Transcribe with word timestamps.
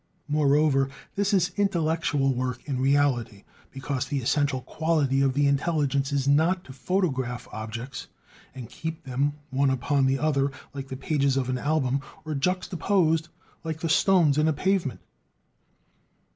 Moreover, 0.27 0.89
this 1.13 1.31
is 1.31 1.51
intellectual 1.57 2.33
work 2.33 2.63
in 2.67 2.79
reality, 2.81 3.43
because 3.69 4.07
the 4.07 4.17
essential 4.19 4.61
quality 4.61 5.21
of 5.21 5.35
the 5.35 5.45
intelligence 5.45 6.11
is 6.11 6.27
not 6.27 6.63
to 6.63 6.73
"photograph" 6.73 7.47
objects, 7.51 8.07
and 8.55 8.67
"keep 8.67 9.03
them 9.03 9.33
one 9.51 9.69
upon 9.69 10.07
the 10.07 10.17
other" 10.17 10.49
like 10.73 10.87
the 10.87 10.97
pages 10.97 11.37
of 11.37 11.49
an 11.49 11.59
album, 11.59 12.01
or 12.25 12.33
juxtaposed 12.33 13.29
like 13.63 13.81
the 13.81 13.89
stones 13.89 14.39
in 14.39 14.47
a 14.47 14.53
pavement. 14.53 15.01